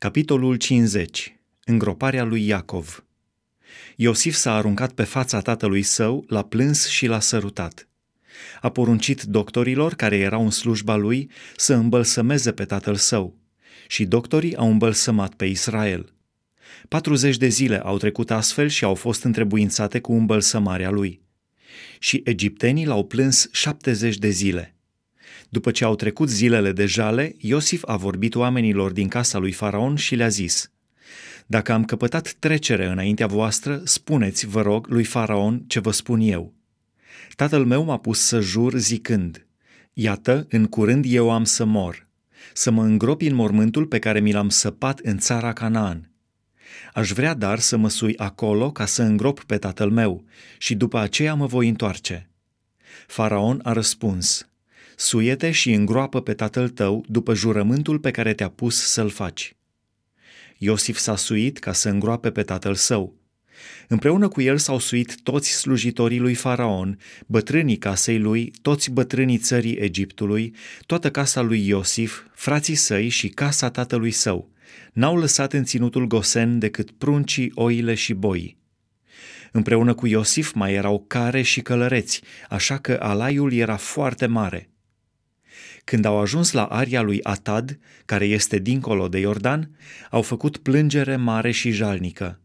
[0.00, 1.36] Capitolul 50.
[1.64, 3.04] Îngroparea lui Iacov.
[3.96, 7.88] Iosif s-a aruncat pe fața tatălui său, l-a plâns și l-a sărutat.
[8.60, 13.36] A poruncit doctorilor care erau în slujba lui să îmbălsămeze pe tatăl său
[13.88, 16.12] și doctorii au îmbălsămat pe Israel.
[16.88, 21.20] 40 de zile au trecut astfel și au fost întrebuințate cu îmbălsămarea lui.
[21.98, 24.72] Și egiptenii l-au plâns 70 de zile–
[25.48, 29.96] după ce au trecut zilele de jale, Iosif a vorbit oamenilor din casa lui Faraon
[29.96, 30.70] și le-a zis,
[31.46, 36.54] Dacă am căpătat trecere înaintea voastră, spuneți, vă rog, lui Faraon ce vă spun eu.
[37.36, 39.46] Tatăl meu m-a pus să jur zicând,
[39.92, 42.06] Iată, în curând eu am să mor,
[42.52, 46.10] să mă îngropi în mormântul pe care mi l-am săpat în țara Canaan.
[46.94, 50.24] Aș vrea dar să mă sui acolo ca să îngrop pe tatăl meu
[50.58, 52.30] și după aceea mă voi întoarce.
[53.06, 54.48] Faraon a răspuns,
[55.00, 59.56] suiete și îngroapă pe tatăl tău după jurământul pe care te-a pus să-l faci.
[60.56, 63.16] Iosif s-a suit ca să îngroape pe tatăl său.
[63.88, 69.76] Împreună cu el s-au suit toți slujitorii lui Faraon, bătrânii casei lui, toți bătrânii țării
[69.76, 70.54] Egiptului,
[70.86, 74.50] toată casa lui Iosif, frații săi și casa tatălui său.
[74.92, 78.58] N-au lăsat în ținutul Gosen decât pruncii, oile și boii.
[79.52, 84.70] Împreună cu Iosif mai erau care și călăreți, așa că alaiul era foarte mare.
[85.88, 89.70] Când au ajuns la aria lui Atad, care este dincolo de Iordan,
[90.10, 92.40] au făcut plângere mare și jalnică.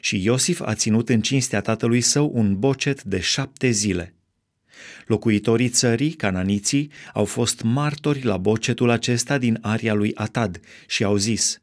[0.00, 4.14] Și Iosif a ținut în cinstea tatălui său un bocet de șapte zile.
[5.06, 11.16] Locuitorii țării, cananiții, au fost martori la bocetul acesta din aria lui Atad și au
[11.16, 11.60] zis,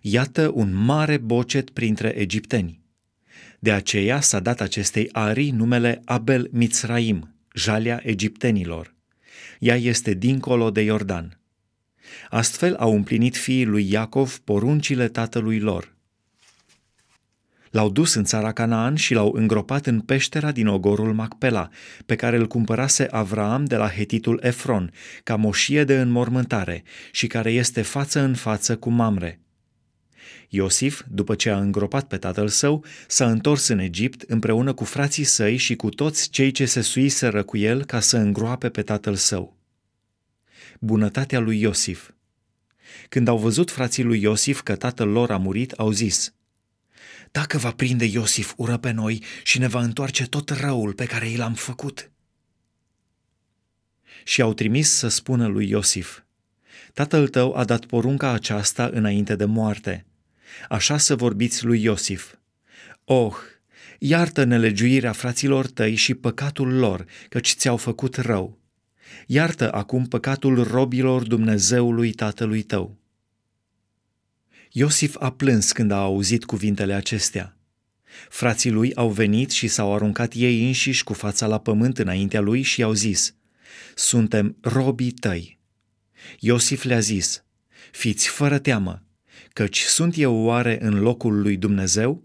[0.00, 2.80] Iată un mare bocet printre egipteni.
[3.58, 8.98] De aceea s-a dat acestei arii numele Abel Mitzraim, jalea egiptenilor
[9.58, 11.40] ea este dincolo de Iordan.
[12.28, 15.94] Astfel au împlinit fiii lui Iacov poruncile tatălui lor.
[17.70, 21.68] L-au dus în țara Canaan și l-au îngropat în peștera din ogorul Macpela,
[22.06, 24.92] pe care îl cumpărase Avraam de la hetitul Efron,
[25.22, 29.40] ca moșie de înmormântare și care este față în față cu Mamre.
[30.48, 35.24] Iosif, după ce a îngropat pe tatăl său, s-a întors în Egipt împreună cu frații
[35.24, 39.14] săi și cu toți cei ce se suiseră cu el ca să îngroape pe tatăl
[39.14, 39.56] său.
[40.80, 42.10] Bunătatea lui Iosif
[43.08, 46.34] Când au văzut frații lui Iosif că tatăl lor a murit, au zis,
[47.30, 51.28] Dacă va prinde Iosif ură pe noi și ne va întoarce tot răul pe care
[51.28, 52.10] i l-am făcut.
[54.24, 56.22] Și au trimis să spună lui Iosif,
[56.94, 60.04] Tatăl tău a dat porunca aceasta înainte de moarte–
[60.68, 62.34] Așa să vorbiți lui Iosif.
[63.04, 63.34] Oh,
[63.98, 68.58] iartă nelegiuirea fraților tăi și păcatul lor, căci ți-au făcut rău.
[69.26, 72.98] Iartă acum păcatul robilor Dumnezeului tatălui tău.
[74.72, 77.56] Iosif a plâns când a auzit cuvintele acestea.
[78.28, 82.62] Frații lui au venit și s-au aruncat ei înșiși cu fața la pământ înaintea lui
[82.62, 83.34] și i-au zis,
[83.94, 85.58] Suntem robii tăi.
[86.38, 87.44] Iosif le-a zis,
[87.92, 89.02] Fiți fără teamă,
[89.52, 92.24] căci sunt eu oare în locul lui Dumnezeu?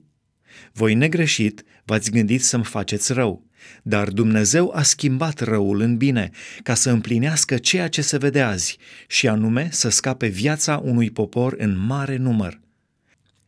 [0.74, 3.47] Voi negreșit v-ați gândit să-mi faceți rău,
[3.84, 6.30] dar Dumnezeu a schimbat răul în bine,
[6.64, 8.78] ca să împlinească ceea ce se vede azi,
[9.08, 12.59] și anume să scape viața unui popor în mare număr.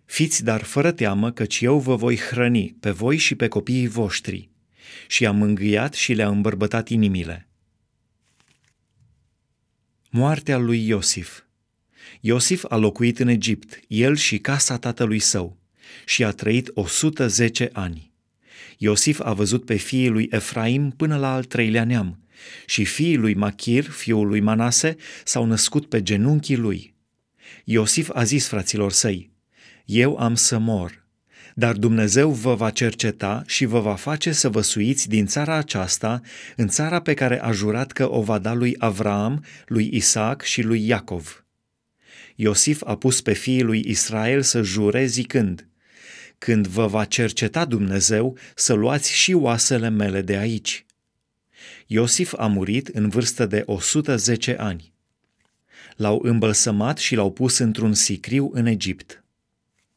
[0.06, 4.50] Fiți dar fără teamă, căci eu vă voi hrăni pe voi și pe copiii voștri.
[5.08, 7.48] Și am mângâiat și le-a îmbărbătat inimile.
[10.10, 11.42] Moartea lui Iosif–
[12.22, 15.58] Iosif a locuit în Egipt, el și casa tatălui său,
[16.06, 18.12] și a trăit 110 ani.
[18.78, 22.20] Iosif a văzut pe fiii lui Efraim până la al treilea neam,
[22.66, 26.96] și fiii lui Machir, fiul lui Manase, s-au născut pe genunchii lui.
[27.64, 29.32] Iosif a zis fraților săi,
[29.86, 31.06] Eu am să mor,
[31.56, 36.22] dar Dumnezeu vă va cerceta și vă va face să vă suiți din țara aceasta
[36.56, 40.62] în țara pe care a jurat că o va da lui Avraam, lui Isaac și
[40.62, 41.47] lui Iacov.
[42.40, 45.68] Iosif a pus pe fiii lui Israel să jure zicând,
[46.38, 50.86] Când vă va cerceta Dumnezeu, să luați și oasele mele de aici.
[51.88, 54.94] Iosif a murit în vârstă de 110 ani.
[55.96, 59.24] L-au îmbălsămat și l-au pus într-un sicriu în Egipt.